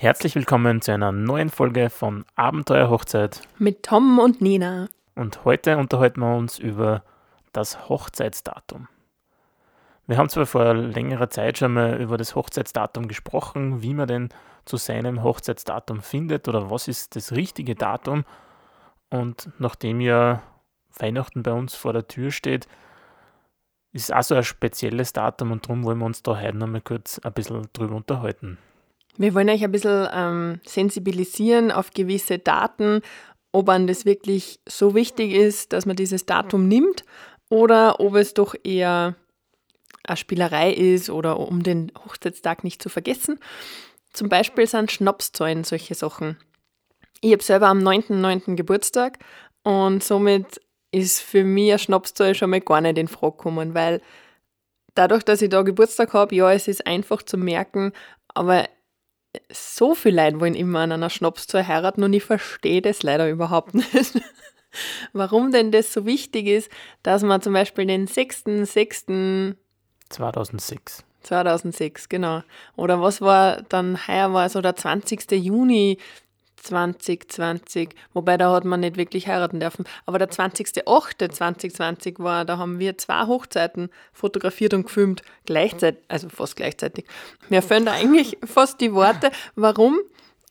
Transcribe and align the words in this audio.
Herzlich 0.00 0.36
willkommen 0.36 0.80
zu 0.80 0.92
einer 0.92 1.10
neuen 1.10 1.50
Folge 1.50 1.90
von 1.90 2.24
Abenteuer 2.36 2.88
Hochzeit 2.88 3.42
mit 3.58 3.82
Tom 3.82 4.20
und 4.20 4.40
Nina. 4.40 4.86
Und 5.16 5.44
heute 5.44 5.76
unterhalten 5.76 6.20
wir 6.20 6.36
uns 6.36 6.60
über 6.60 7.02
das 7.52 7.88
Hochzeitsdatum. 7.88 8.86
Wir 10.06 10.16
haben 10.16 10.28
zwar 10.28 10.46
vor 10.46 10.72
längerer 10.72 11.30
Zeit 11.30 11.58
schon 11.58 11.74
mal 11.74 12.00
über 12.00 12.16
das 12.16 12.36
Hochzeitsdatum 12.36 13.08
gesprochen, 13.08 13.82
wie 13.82 13.92
man 13.92 14.06
denn 14.06 14.28
zu 14.66 14.76
seinem 14.76 15.24
Hochzeitsdatum 15.24 16.00
findet 16.00 16.46
oder 16.46 16.70
was 16.70 16.86
ist 16.86 17.16
das 17.16 17.32
richtige 17.32 17.74
Datum. 17.74 18.24
Und 19.10 19.50
nachdem 19.58 20.00
ja 20.00 20.44
Weihnachten 20.96 21.42
bei 21.42 21.52
uns 21.52 21.74
vor 21.74 21.92
der 21.92 22.06
Tür 22.06 22.30
steht, 22.30 22.68
ist 23.90 24.14
auch 24.14 24.22
so 24.22 24.36
ein 24.36 24.44
spezielles 24.44 25.12
Datum 25.12 25.50
und 25.50 25.66
darum 25.66 25.82
wollen 25.82 25.98
wir 25.98 26.06
uns 26.06 26.22
da 26.22 26.40
heute 26.40 26.56
noch 26.56 26.68
mal 26.68 26.82
kurz 26.82 27.18
ein 27.18 27.32
bisschen 27.32 27.66
drüber 27.72 27.96
unterhalten. 27.96 28.58
Wir 29.18 29.34
wollen 29.34 29.50
euch 29.50 29.64
ein 29.64 29.72
bisschen 29.72 30.08
ähm, 30.12 30.60
sensibilisieren 30.64 31.72
auf 31.72 31.90
gewisse 31.90 32.38
Daten, 32.38 33.02
ob 33.50 33.68
an 33.68 33.88
das 33.88 34.04
wirklich 34.04 34.60
so 34.66 34.94
wichtig 34.94 35.32
ist, 35.32 35.72
dass 35.72 35.86
man 35.86 35.96
dieses 35.96 36.24
Datum 36.24 36.68
nimmt 36.68 37.04
oder 37.50 37.98
ob 37.98 38.14
es 38.14 38.32
doch 38.32 38.54
eher 38.62 39.16
eine 40.04 40.16
Spielerei 40.16 40.72
ist 40.72 41.10
oder 41.10 41.40
um 41.40 41.64
den 41.64 41.90
Hochzeitstag 42.06 42.62
nicht 42.62 42.80
zu 42.80 42.88
vergessen. 42.88 43.40
Zum 44.12 44.28
Beispiel 44.28 44.68
sind 44.68 44.92
Schnapszahlen 44.92 45.64
solche 45.64 45.96
Sachen. 45.96 46.38
Ich 47.20 47.32
habe 47.32 47.42
selber 47.42 47.66
am 47.66 47.80
9.9. 47.80 48.54
Geburtstag 48.54 49.18
und 49.64 50.04
somit 50.04 50.60
ist 50.92 51.20
für 51.20 51.42
mich 51.42 51.72
ein 51.72 51.78
Schnapszahl 51.80 52.36
schon 52.36 52.50
mal 52.50 52.60
gar 52.60 52.80
nicht 52.80 52.98
in 52.98 53.08
Frage 53.08 53.36
gekommen, 53.36 53.74
weil 53.74 54.00
dadurch, 54.94 55.24
dass 55.24 55.42
ich 55.42 55.50
da 55.50 55.62
Geburtstag 55.62 56.12
habe, 56.12 56.36
ja, 56.36 56.52
es 56.52 56.68
ist 56.68 56.86
einfach 56.86 57.22
zu 57.22 57.36
merken, 57.36 57.92
aber 58.28 58.68
so 59.52 59.94
viele 59.94 60.24
Leute 60.24 60.40
wollen 60.40 60.54
immer 60.54 60.80
an 60.80 60.92
einer 60.92 61.10
Schnapszahl 61.10 61.66
heiraten 61.66 62.02
und 62.02 62.12
ich 62.12 62.24
verstehe 62.24 62.82
das 62.82 63.02
leider 63.02 63.28
überhaupt 63.28 63.74
nicht. 63.74 64.20
Warum 65.12 65.50
denn 65.50 65.72
das 65.72 65.92
so 65.92 66.06
wichtig 66.06 66.46
ist, 66.46 66.70
dass 67.02 67.22
man 67.22 67.40
zum 67.40 67.52
Beispiel 67.52 67.86
den 67.86 68.06
6.6. 68.06 69.56
2006. 70.10 71.04
2006, 71.22 72.08
genau. 72.08 72.42
Oder 72.76 73.00
was 73.00 73.20
war 73.20 73.62
dann 73.62 74.06
heuer 74.06 74.32
war 74.32 74.48
so 74.48 74.60
der 74.60 74.76
20. 74.76 75.30
Juni 75.32 75.98
2020, 76.62 77.90
wobei 78.12 78.36
da 78.36 78.52
hat 78.52 78.64
man 78.64 78.80
nicht 78.80 78.96
wirklich 78.96 79.28
heiraten 79.28 79.60
dürfen. 79.60 79.84
Aber 80.06 80.18
der 80.18 80.30
20.08.2020 80.30 82.22
war, 82.22 82.44
da 82.44 82.58
haben 82.58 82.78
wir 82.78 82.98
zwei 82.98 83.26
Hochzeiten 83.26 83.90
fotografiert 84.12 84.74
und 84.74 84.84
gefilmt, 84.84 85.22
gleichzeitig, 85.46 86.02
also 86.08 86.28
fast 86.28 86.56
gleichzeitig. 86.56 87.06
Mir 87.48 87.62
fehlen 87.62 87.86
da 87.86 87.92
eigentlich 87.92 88.38
fast 88.44 88.80
die 88.80 88.92
Worte, 88.92 89.30
warum, 89.54 89.98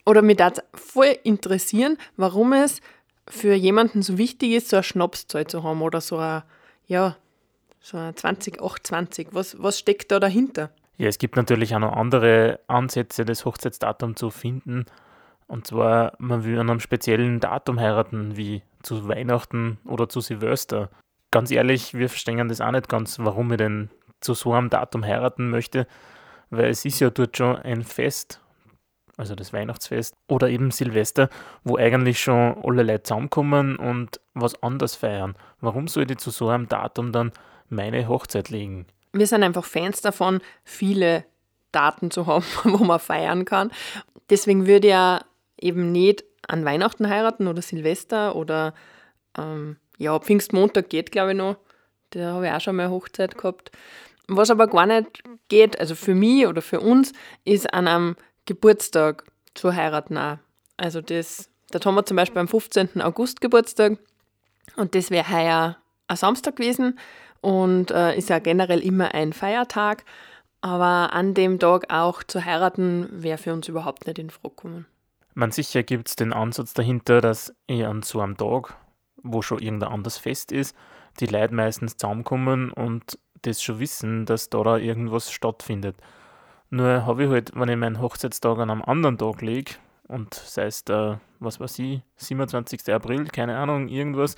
oder 0.05 0.21
mich 0.21 0.37
das 0.37 0.61
voll 0.73 1.17
interessieren, 1.23 1.97
warum 2.15 2.53
es 2.53 2.81
für 3.29 3.53
jemanden 3.53 4.01
so 4.01 4.17
wichtig 4.17 4.51
ist, 4.51 4.69
so 4.69 4.77
eine 4.77 4.83
Schnapszahl 4.83 5.47
zu 5.47 5.63
haben 5.63 5.81
oder 5.81 6.01
so 6.01 6.17
ein, 6.17 6.43
ja, 6.87 7.17
so 7.81 7.97
ein 7.97 8.15
2028. 8.15 9.29
Was, 9.31 9.61
was 9.61 9.79
steckt 9.79 10.11
da 10.11 10.19
dahinter? 10.19 10.71
Ja, 10.97 11.07
es 11.07 11.19
gibt 11.19 11.35
natürlich 11.35 11.75
auch 11.75 11.79
noch 11.79 11.93
andere 11.93 12.59
Ansätze, 12.67 13.23
das 13.23 13.45
Hochzeitsdatum 13.45 14.15
zu 14.15 14.31
finden. 14.31 14.85
Und 15.47 15.65
zwar, 15.65 16.13
man 16.19 16.43
will 16.43 16.59
an 16.59 16.69
einem 16.69 16.79
speziellen 16.79 17.39
Datum 17.39 17.79
heiraten, 17.79 18.35
wie 18.35 18.63
zu 18.83 19.07
Weihnachten 19.07 19.77
oder 19.85 20.09
zu 20.09 20.19
Silvester. 20.21 20.89
Ganz 21.31 21.51
ehrlich, 21.51 21.93
wir 21.93 22.09
verstehen 22.09 22.47
das 22.47 22.61
auch 22.61 22.71
nicht 22.71 22.89
ganz, 22.89 23.19
warum 23.19 23.51
ich 23.51 23.57
denn 23.57 23.89
zu 24.19 24.33
so 24.33 24.53
einem 24.53 24.69
Datum 24.69 25.05
heiraten 25.05 25.49
möchte, 25.49 25.87
weil 26.49 26.69
es 26.69 26.85
ist 26.85 26.99
ja 26.99 27.09
dort 27.09 27.37
schon 27.37 27.55
ein 27.55 27.83
Fest, 27.83 28.41
also 29.15 29.35
das 29.35 29.53
Weihnachtsfest 29.53 30.15
oder 30.27 30.49
eben 30.49 30.71
Silvester, 30.71 31.29
wo 31.63 31.77
eigentlich 31.77 32.19
schon 32.19 32.57
alle 32.63 32.83
Leute 32.83 33.03
zusammenkommen 33.03 33.77
und 33.77 34.19
was 34.33 34.61
anders 34.61 34.95
feiern. 34.95 35.35
Warum 35.61 35.87
sollte 35.87 36.13
ich 36.13 36.19
zu 36.19 36.29
so 36.29 36.49
einem 36.49 36.67
Datum 36.67 37.11
dann 37.11 37.31
meine 37.69 38.07
Hochzeit 38.07 38.49
legen? 38.49 38.85
Wir 39.13 39.27
sind 39.27 39.43
einfach 39.43 39.65
Fans 39.65 40.01
davon, 40.01 40.41
viele 40.63 41.25
Daten 41.71 42.11
zu 42.11 42.27
haben, 42.27 42.45
wo 42.63 42.83
man 42.83 42.99
feiern 42.99 43.45
kann. 43.45 43.71
Deswegen 44.29 44.67
würde 44.67 44.89
ja 44.89 45.21
eben 45.59 45.91
nicht 45.91 46.23
an 46.47 46.65
Weihnachten 46.65 47.09
heiraten 47.09 47.47
oder 47.47 47.61
Silvester 47.61 48.35
oder 48.35 48.73
ähm, 49.37 49.77
ja, 49.97 50.19
Pfingstmontag 50.19 50.89
geht, 50.89 51.11
glaube 51.11 51.31
ich, 51.31 51.37
noch. 51.37 51.57
Da 52.11 52.33
habe 52.33 52.47
ich 52.47 52.51
auch 52.51 52.61
schon 52.61 52.75
mal 52.75 52.89
Hochzeit 52.89 53.37
gehabt. 53.37 53.71
Was 54.27 54.49
aber 54.49 54.67
gar 54.67 54.85
nicht 54.85 55.23
geht, 55.47 55.79
also 55.79 55.95
für 55.95 56.15
mich 56.15 56.47
oder 56.47 56.61
für 56.61 56.79
uns, 56.79 57.13
ist 57.45 57.73
an 57.73 57.87
einem 57.87 58.15
Geburtstag 58.45 59.23
zu 59.53 59.75
heiraten 59.75 60.17
auch. 60.17 60.37
Also 60.77 61.01
das, 61.01 61.49
da 61.71 61.79
haben 61.83 61.95
wir 61.95 62.05
zum 62.05 62.17
Beispiel 62.17 62.39
am 62.39 62.47
15. 62.47 63.01
August 63.01 63.41
Geburtstag 63.41 63.97
und 64.75 64.95
das 64.95 65.11
wäre 65.11 65.29
heuer 65.29 65.77
ein 66.07 66.17
Samstag 66.17 66.57
gewesen 66.57 66.99
und 67.41 67.91
äh, 67.91 68.17
ist 68.17 68.29
ja 68.29 68.39
generell 68.39 68.79
immer 68.79 69.13
ein 69.13 69.33
Feiertag. 69.33 70.03
Aber 70.61 71.13
an 71.13 71.33
dem 71.33 71.59
Tag 71.59 71.93
auch 71.93 72.23
zu 72.23 72.43
heiraten, 72.43 73.07
wäre 73.11 73.37
für 73.37 73.53
uns 73.53 73.67
überhaupt 73.67 74.07
nicht 74.07 74.19
in 74.19 74.29
Frage 74.29 74.55
gekommen. 74.55 74.85
Man 75.37 75.51
sicher 75.51 75.83
gibt 75.83 76.09
es 76.09 76.15
den 76.15 76.33
Ansatz 76.33 76.73
dahinter, 76.73 77.21
dass 77.21 77.53
ich 77.67 77.85
an 77.85 78.01
so 78.01 78.21
einem 78.21 78.37
Tag, 78.37 78.75
wo 79.21 79.43
schon 79.43 79.59
irgendein 79.59 79.91
anderes 79.91 80.17
Fest 80.17 80.51
ist, 80.51 80.75
die 81.19 81.27
Leute 81.27 81.53
meistens 81.53 81.95
zusammenkommen 81.95 82.71
und 82.71 83.19
das 83.43 83.61
schon 83.61 83.77
wissen, 83.77 84.25
dass 84.25 84.49
da, 84.49 84.63
da 84.63 84.77
irgendwas 84.77 85.31
stattfindet. 85.31 85.95
Nur 86.71 87.05
habe 87.05 87.25
ich 87.25 87.29
halt, 87.29 87.51
wenn 87.53 87.69
ich 87.69 87.77
meinen 87.77 88.01
Hochzeitstag 88.01 88.57
an 88.57 88.71
einem 88.71 88.81
anderen 88.81 89.19
Tag 89.19 89.43
lege, 89.43 89.73
und 90.07 90.33
sei 90.33 90.65
es 90.65 90.83
der, 90.85 91.21
was 91.39 91.59
weiß 91.59 91.77
ich, 91.77 92.01
27. 92.15 92.91
April, 92.91 93.25
keine 93.25 93.57
Ahnung, 93.57 93.89
irgendwas, 93.89 94.37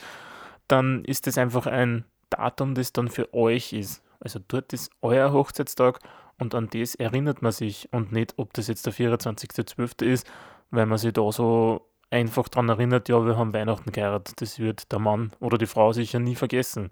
dann 0.68 1.06
ist 1.06 1.28
das 1.28 1.38
einfach 1.38 1.66
ein 1.66 2.04
Datum, 2.30 2.76
das 2.76 2.92
dann 2.92 3.08
für 3.08 3.34
euch 3.34 3.72
ist. 3.72 4.04
Also 4.20 4.42
dort 4.46 4.74
ist 4.74 4.92
euer 5.02 5.32
Hochzeitstag 5.32 6.00
und 6.40 6.54
an 6.56 6.68
das 6.70 6.96
erinnert 6.96 7.42
man 7.42 7.54
sich 7.54 7.88
und 7.94 8.12
nicht, 8.12 8.34
ob 8.36 8.52
das 8.52 8.68
jetzt 8.68 8.86
der 8.86 8.94
24.12. 8.94 10.04
ist 10.04 10.30
weil 10.72 10.86
man 10.86 10.98
sich 10.98 11.14
da 11.14 11.32
so 11.32 11.90
einfach 12.12 12.50
daran 12.50 12.70
erinnert, 12.70 13.10
ja, 13.10 13.26
wir 13.26 13.38
haben 13.38 13.54
Weihnachten 13.54 13.92
geheiratet. 13.92 14.42
Das 14.42 14.60
wird 14.60 14.92
der 14.92 15.00
Mann 15.00 15.32
oder 15.40 15.58
die 15.58 15.68
Frau 15.68 15.94
sicher 15.94 16.20
nie 16.20 16.36
vergessen. 16.36 16.92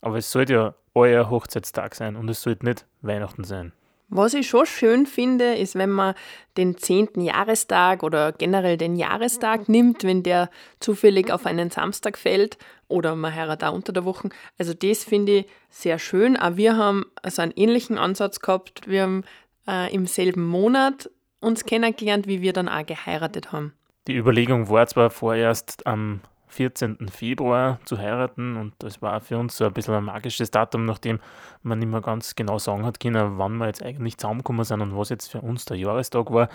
Aber 0.00 0.16
es 0.18 0.30
sollte 0.30 0.52
ja 0.52 0.74
euer 0.94 1.30
Hochzeitstag 1.30 1.94
sein 1.94 2.16
und 2.16 2.28
es 2.28 2.42
sollte 2.42 2.66
nicht 2.66 2.86
Weihnachten 3.02 3.44
sein. 3.44 3.72
Was 4.10 4.32
ich 4.32 4.48
schon 4.48 4.64
schön 4.64 5.04
finde, 5.04 5.56
ist, 5.56 5.74
wenn 5.74 5.90
man 5.90 6.14
den 6.56 6.78
10. 6.78 7.20
Jahrestag 7.20 8.02
oder 8.02 8.32
generell 8.32 8.78
den 8.78 8.96
Jahrestag 8.96 9.68
nimmt, 9.68 10.02
wenn 10.02 10.22
der 10.22 10.48
zufällig 10.80 11.30
auf 11.30 11.44
einen 11.44 11.70
Samstag 11.70 12.16
fällt 12.16 12.56
oder 12.88 13.14
man 13.14 13.34
heiratet 13.34 13.68
auch 13.68 13.74
unter 13.74 13.92
der 13.92 14.06
Woche. 14.06 14.30
Also 14.56 14.72
das 14.72 15.04
finde 15.04 15.40
ich 15.40 15.46
sehr 15.68 15.98
schön. 15.98 16.38
Auch 16.38 16.56
wir 16.56 16.76
haben 16.78 17.04
also 17.22 17.42
einen 17.42 17.52
ähnlichen 17.54 17.98
Ansatz 17.98 18.40
gehabt. 18.40 18.88
Wir 18.88 19.02
haben 19.02 19.24
äh, 19.66 19.94
im 19.94 20.06
selben 20.06 20.46
Monat 20.46 21.10
uns 21.40 21.64
kennengelernt, 21.64 22.26
wie 22.26 22.42
wir 22.42 22.52
dann 22.52 22.68
auch 22.68 22.84
geheiratet 22.84 23.52
haben. 23.52 23.72
Die 24.06 24.16
Überlegung 24.16 24.68
war 24.68 24.86
zwar 24.86 25.10
vorerst 25.10 25.86
am 25.86 26.20
14. 26.48 27.08
Februar 27.08 27.78
zu 27.84 27.98
heiraten 27.98 28.56
und 28.56 28.72
das 28.78 29.02
war 29.02 29.20
für 29.20 29.38
uns 29.38 29.56
so 29.56 29.66
ein 29.66 29.72
bisschen 29.72 29.94
ein 29.94 30.04
magisches 30.04 30.50
Datum, 30.50 30.86
nachdem 30.86 31.20
man 31.62 31.78
nicht 31.78 31.88
mehr 31.88 32.00
ganz 32.00 32.34
genau 32.34 32.58
sagen 32.58 32.84
hat 32.86 33.00
können, 33.00 33.38
wann 33.38 33.56
wir 33.58 33.66
jetzt 33.66 33.82
eigentlich 33.82 34.16
zusammengekommen 34.16 34.64
sind 34.64 34.80
und 34.80 34.96
was 34.96 35.10
jetzt 35.10 35.30
für 35.30 35.40
uns 35.40 35.66
der 35.66 35.76
Jahrestag 35.76 36.30
war. 36.32 36.48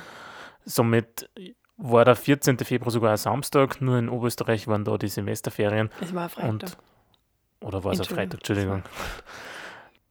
Somit 0.65 1.29
war 1.77 2.05
der 2.05 2.15
14. 2.15 2.57
Februar 2.59 2.91
sogar 2.91 3.11
ein 3.11 3.17
Samstag, 3.17 3.81
nur 3.81 3.97
in 3.97 4.09
Oberösterreich 4.09 4.67
waren 4.67 4.83
da 4.83 4.97
die 4.97 5.07
Semesterferien. 5.07 5.89
Es 6.01 6.13
war 6.13 6.23
ein 6.23 6.29
Freitag. 6.29 6.49
Und, 6.49 6.77
oder 7.61 7.83
war 7.83 7.93
es 7.93 7.99
ein 7.99 8.05
Freitag, 8.05 8.39
Entschuldigung. 8.39 8.83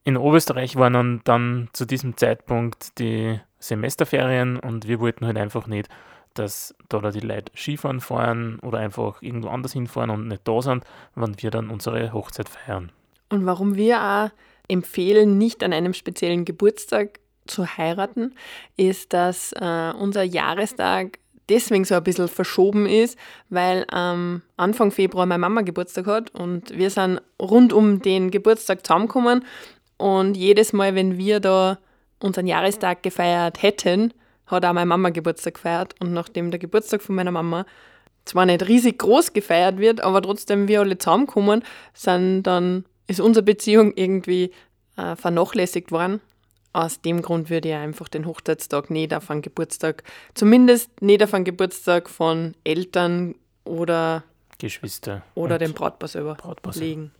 In 0.05 0.17
Oberösterreich 0.17 0.77
waren 0.77 0.93
dann, 0.93 1.21
dann 1.25 1.69
zu 1.73 1.87
diesem 1.87 2.17
Zeitpunkt 2.17 2.99
die 2.99 3.41
Semesterferien 3.63 4.59
und 4.59 4.89
wir 4.89 5.01
wollten 5.01 5.27
halt 5.27 5.39
einfach 5.39 5.67
nicht, 5.67 5.89
dass 6.35 6.75
da 6.89 7.11
die 7.11 7.21
Leute 7.21 7.53
Skifahren 7.55 8.01
fahren 8.01 8.59
oder 8.61 8.79
einfach 8.79 9.23
irgendwo 9.23 9.49
anders 9.49 9.73
hinfahren 9.73 10.11
und 10.11 10.29
nicht 10.29 10.47
da 10.47 10.63
sind, 10.63 10.85
wenn 11.15 11.41
wir 11.41 11.51
dann 11.51 11.71
unsere 11.71 12.13
Hochzeit 12.13 12.49
feiern. 12.49 12.91
Und 13.29 13.47
warum 13.47 13.77
wir 13.77 14.03
auch 14.03 14.31
empfehlen, 14.69 15.39
nicht 15.39 15.63
an 15.63 15.73
einem 15.73 15.95
speziellen 15.95 16.45
Geburtstag 16.45 17.21
zu 17.47 17.67
heiraten, 17.67 18.35
ist, 18.77 19.13
dass 19.13 19.53
äh, 19.53 19.93
unser 19.99 20.23
Jahrestag 20.23 21.19
deswegen 21.49 21.85
so 21.85 21.95
ein 21.95 22.05
bisschen 22.05 22.29
verschoben 22.29 22.87
ist, 22.87 23.19
weil 23.51 23.87
ähm, 23.93 24.43
Anfang 24.57 24.91
Februar 24.91 25.27
meine 25.27 25.41
Mama 25.41 25.63
Geburtstag 25.63 26.07
hat 26.07 26.31
und 26.35 26.77
wir 26.77 26.91
sind 26.91 27.21
rund 27.41 27.73
um 27.73 28.01
den 28.01 28.31
Geburtstag 28.31 28.87
zusammengekommen 28.87 29.45
und 29.99 30.37
jedes 30.37 30.73
Mal, 30.73 30.95
wenn 30.95 31.19
wir 31.19 31.41
da 31.41 31.79
unseren 32.23 32.47
Jahrestag 32.47 33.03
gefeiert 33.03 33.63
hätten, 33.63 34.13
hat 34.47 34.65
auch 34.65 34.73
meine 34.73 34.87
Mama 34.87 35.11
Geburtstag 35.11 35.55
gefeiert. 35.55 35.95
Und 36.01 36.13
nachdem 36.13 36.51
der 36.51 36.61
Geburtstag 36.61 37.03
von 37.03 37.15
meiner 37.15 37.31
Mama 37.31 37.67
zwar 38.25 38.47
nicht 38.47 38.67
riesig 38.67 38.99
groß 38.99 39.33
gefeiert 39.33 39.79
wird, 39.79 40.01
aber 40.01 40.23
trotzdem 40.23 40.69
wir 40.69 40.81
alle 40.81 40.99
zusammenkommen, 40.99 41.65
sind 41.95 42.45
dann, 42.45 42.85
ist 43.07 43.21
unsere 43.21 43.45
Beziehung 43.45 43.93
irgendwie 43.97 44.53
äh, 44.97 45.17
vernachlässigt 45.17 45.91
worden. 45.91 46.21
aus 46.75 47.01
dem 47.03 47.21
Grund 47.21 47.51
würde 47.51 47.69
ich 47.69 47.75
einfach 47.75 48.09
den 48.09 48.27
Hochzeitstag 48.27 48.91
nicht 48.91 49.13
auf 49.13 49.31
einen 49.31 49.43
Geburtstag, 49.43 50.05
zumindest 50.35 51.03
nicht 51.03 51.23
auf 51.23 51.35
einen 51.35 51.45
Geburtstag 51.45 52.09
von 52.09 52.55
Eltern 52.65 53.35
oder 53.65 54.25
Geschwister 54.59 55.23
oder 55.35 55.59
dem 55.59 55.75
Brautpaar 55.75 56.09
selber 56.09 56.35
Brautpaar 56.35 56.75
legen. 56.77 57.13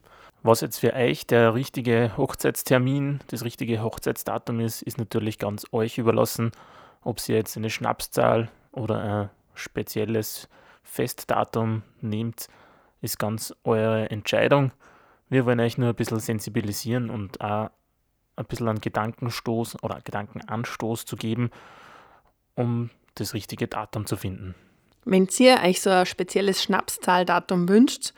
Was 0.45 0.61
jetzt 0.61 0.79
für 0.79 0.93
euch 0.93 1.27
der 1.27 1.55
richtige 1.55 2.17
Hochzeitstermin, 2.17 3.21
das 3.29 3.45
richtige 3.45 3.81
Hochzeitsdatum 3.81 4.59
ist, 4.59 4.83
ist 4.83 4.99
natürlich 4.99 5.39
ganz 5.39 5.67
euch 5.71 5.99
überlassen. 5.99 6.51
Ob 7.03 7.21
ihr 7.29 7.37
jetzt 7.37 7.57
eine 7.57 7.71
Schnapszahl 7.71 8.51
oder 8.73 9.03
ein 9.03 9.31
spezielles 9.55 10.49
Festdatum 10.83 11.83
nehmt, 12.01 12.49
ist 13.01 13.21
ganz 13.21 13.55
eure 13.63 14.11
Entscheidung. 14.11 14.73
Wir 15.29 15.47
wollen 15.47 15.61
euch 15.61 15.79
nur 15.79 15.91
ein 15.91 15.95
bisschen 15.95 16.19
sensibilisieren 16.19 17.09
und 17.09 17.41
auch 17.41 17.71
ein 18.35 18.45
bisschen 18.47 18.69
einen 18.69 18.81
Gedankenstoß 18.81 19.83
oder 19.83 19.95
einen 19.95 20.05
Gedankenanstoß 20.05 21.05
zu 21.05 21.17
geben, 21.17 21.51
um 22.57 22.91
das 23.15 23.35
richtige 23.35 23.69
Datum 23.69 24.07
zu 24.07 24.17
finden. 24.17 24.57
Wenn 25.05 25.29
ihr 25.39 25.61
euch 25.63 25.81
so 25.81 25.91
ein 25.91 26.07
spezielles 26.07 26.63
Schnapszahldatum 26.63 27.69
wünscht, 27.69 28.13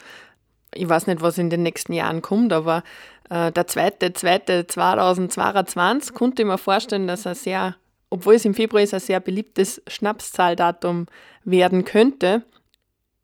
ich 0.74 0.88
weiß 0.88 1.06
nicht, 1.06 1.22
was 1.22 1.38
in 1.38 1.50
den 1.50 1.62
nächsten 1.62 1.92
Jahren 1.92 2.22
kommt, 2.22 2.52
aber 2.52 2.82
äh, 3.30 3.52
der 3.52 3.66
2.2.2022 3.66 6.12
konnte 6.12 6.42
ich 6.42 6.48
mir 6.48 6.58
vorstellen, 6.58 7.06
dass 7.06 7.26
er 7.26 7.34
sehr, 7.34 7.76
obwohl 8.10 8.34
es 8.34 8.44
im 8.44 8.54
Februar 8.54 8.82
ist, 8.82 8.94
ein 8.94 9.00
sehr 9.00 9.20
beliebtes 9.20 9.82
Schnapszahldatum 9.86 11.06
werden 11.44 11.84
könnte. 11.84 12.42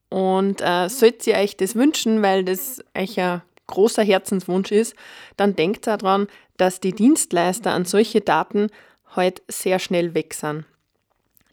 Und 0.08 0.60
äh, 0.60 0.88
sollt 0.88 1.26
ihr 1.26 1.36
euch 1.36 1.56
das 1.56 1.76
wünschen, 1.76 2.22
weil 2.22 2.44
das 2.44 2.82
euch 2.96 3.20
ein 3.20 3.42
großer 3.68 4.02
Herzenswunsch 4.02 4.72
ist, 4.72 4.96
dann 5.36 5.54
denkt 5.54 5.86
daran, 5.86 6.26
dass 6.56 6.80
die 6.80 6.92
Dienstleister 6.92 7.70
an 7.70 7.84
solche 7.84 8.20
Daten 8.20 8.70
heute 9.14 9.16
halt 9.16 9.42
sehr 9.48 9.78
schnell 9.78 10.14
weg 10.14 10.34
sind. 10.34 10.64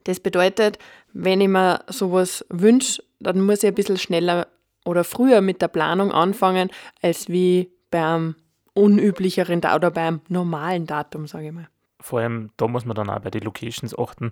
Das 0.04 0.20
bedeutet, 0.20 0.80
wenn 1.14 1.42
ich 1.42 1.48
mir 1.48 1.82
sowas 1.88 2.46
wünsche, 2.50 3.04
dann 3.20 3.42
muss 3.42 3.64
ich 3.64 3.68
ein 3.68 3.76
bisschen 3.76 3.98
schneller 3.98 4.48
oder 4.88 5.04
früher 5.04 5.42
mit 5.42 5.62
der 5.62 5.68
Planung 5.68 6.12
anfangen, 6.12 6.70
als 7.02 7.28
wie 7.28 7.72
beim 7.92 8.36
unüblicheren 8.74 9.60
oder 9.60 9.92
beim 9.92 10.22
normalen 10.30 10.86
Datum, 10.86 11.28
sage 11.28 11.48
ich 11.48 11.52
mal. 11.52 11.68
Vor 12.00 12.20
allem 12.20 12.52
da 12.58 12.68
muss 12.68 12.86
man 12.86 12.96
dann 12.96 13.10
auch 13.10 13.20
bei 13.20 13.30
den 13.30 13.42
Locations 13.42 13.98
achten, 13.98 14.32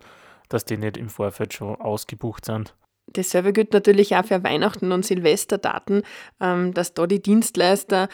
dass 0.49 0.65
die 0.65 0.77
nicht 0.77 0.97
im 0.97 1.09
Vorfeld 1.09 1.53
schon 1.53 1.75
ausgebucht 1.75 2.45
sind. 2.45 2.73
Dasselbe 3.07 3.53
gilt 3.53 3.73
natürlich 3.73 4.15
auch 4.15 4.25
für 4.25 4.43
Weihnachten 4.43 4.91
und 4.91 5.05
Silvesterdaten, 5.05 6.03
ähm, 6.39 6.73
dass 6.73 6.93
da 6.93 7.05
die 7.05 7.21
Dienstleister 7.21 8.07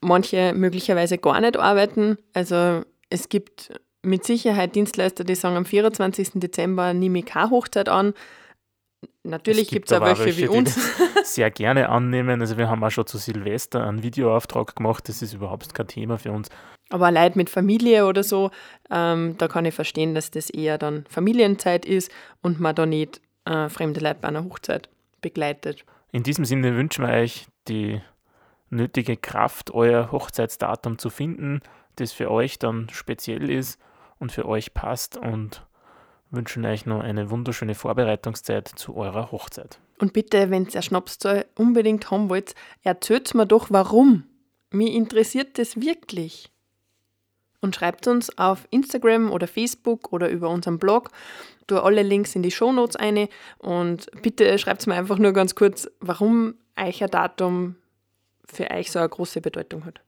manche 0.00 0.52
möglicherweise 0.54 1.18
gar 1.18 1.40
nicht 1.40 1.56
arbeiten. 1.56 2.16
Also 2.32 2.82
es 3.10 3.28
gibt 3.28 3.72
mit 4.02 4.24
Sicherheit 4.24 4.74
Dienstleister, 4.74 5.24
die 5.24 5.34
sagen, 5.34 5.56
am 5.56 5.64
24. 5.64 6.32
Dezember 6.34 6.94
nehme 6.94 7.18
ich 7.18 7.26
keine 7.26 7.50
Hochzeit 7.50 7.88
an. 7.88 8.14
Natürlich 9.28 9.68
gibt 9.68 9.90
es 9.90 9.96
auch 9.96 10.04
welche, 10.04 10.24
welche 10.24 10.42
wie 10.42 10.48
uns. 10.48 10.78
sehr 11.24 11.50
gerne 11.50 11.88
annehmen. 11.88 12.40
Also 12.40 12.56
wir 12.56 12.68
haben 12.68 12.82
auch 12.82 12.90
schon 12.90 13.06
zu 13.06 13.18
Silvester 13.18 13.86
einen 13.86 14.02
Videoauftrag 14.02 14.74
gemacht. 14.74 15.08
Das 15.08 15.22
ist 15.22 15.34
überhaupt 15.34 15.74
kein 15.74 15.86
Thema 15.86 16.18
für 16.18 16.32
uns. 16.32 16.48
Aber 16.90 17.10
Leute 17.10 17.36
mit 17.36 17.50
Familie 17.50 18.06
oder 18.06 18.22
so, 18.22 18.50
ähm, 18.90 19.36
da 19.36 19.46
kann 19.48 19.66
ich 19.66 19.74
verstehen, 19.74 20.14
dass 20.14 20.30
das 20.30 20.48
eher 20.48 20.78
dann 20.78 21.04
Familienzeit 21.08 21.84
ist 21.84 22.10
und 22.40 22.60
man 22.60 22.74
da 22.74 22.86
nicht 22.86 23.20
äh, 23.44 23.68
fremde 23.68 24.00
Leute 24.00 24.18
bei 24.22 24.28
einer 24.28 24.44
Hochzeit 24.44 24.88
begleitet. 25.20 25.84
In 26.12 26.22
diesem 26.22 26.46
Sinne 26.46 26.74
wünschen 26.76 27.06
wir 27.06 27.12
euch 27.12 27.46
die 27.68 28.00
nötige 28.70 29.16
Kraft, 29.16 29.70
euer 29.72 30.10
Hochzeitsdatum 30.12 30.98
zu 30.98 31.10
finden, 31.10 31.60
das 31.96 32.12
für 32.12 32.30
euch 32.30 32.58
dann 32.58 32.88
speziell 32.90 33.50
ist 33.50 33.78
und 34.18 34.32
für 34.32 34.46
euch 34.46 34.72
passt 34.72 35.16
und 35.16 35.66
wünschen 36.30 36.64
euch 36.64 36.86
noch 36.86 37.00
eine 37.00 37.30
wunderschöne 37.30 37.74
Vorbereitungszeit 37.74 38.68
zu 38.68 38.96
eurer 38.96 39.32
Hochzeit. 39.32 39.78
Und 39.98 40.12
bitte, 40.12 40.50
wenn 40.50 40.66
ihr 40.66 40.82
Schnapszahl 40.82 41.46
unbedingt 41.54 42.10
haben 42.10 42.28
wollt, 42.28 42.54
erzählt 42.82 43.34
mir 43.34 43.46
doch 43.46 43.68
warum. 43.70 44.24
Mir 44.70 44.92
interessiert 44.92 45.58
das 45.58 45.80
wirklich. 45.80 46.50
Und 47.60 47.74
schreibt 47.74 48.06
uns 48.06 48.36
auf 48.38 48.68
Instagram 48.70 49.32
oder 49.32 49.48
Facebook 49.48 50.12
oder 50.12 50.28
über 50.28 50.48
unseren 50.50 50.78
Blog. 50.78 51.10
Du 51.66 51.78
alle 51.78 52.02
Links 52.02 52.36
in 52.36 52.42
die 52.42 52.52
Shownotes 52.52 52.96
eine 52.96 53.28
und 53.58 54.06
bitte 54.22 54.56
schreibt 54.58 54.86
mir 54.86 54.94
einfach 54.94 55.18
nur 55.18 55.32
ganz 55.32 55.54
kurz, 55.54 55.90
warum 55.98 56.54
euch 56.78 57.02
ein 57.02 57.10
Datum 57.10 57.76
für 58.44 58.70
euch 58.70 58.92
so 58.92 59.00
eine 59.00 59.08
große 59.08 59.40
Bedeutung 59.40 59.84
hat. 59.84 60.00